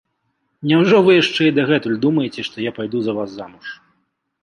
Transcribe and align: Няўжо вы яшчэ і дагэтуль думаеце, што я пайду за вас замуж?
Няўжо 0.71 1.01
вы 1.09 1.17
яшчэ 1.17 1.41
і 1.51 1.53
дагэтуль 1.59 2.01
думаеце, 2.09 2.41
што 2.51 2.67
я 2.69 2.75
пайду 2.81 2.97
за 3.07 3.13
вас 3.23 3.29
замуж? 3.39 3.65